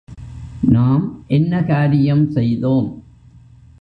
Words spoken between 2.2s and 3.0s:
செய்தோம்?